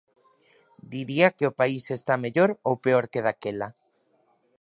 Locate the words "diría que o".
0.93-1.55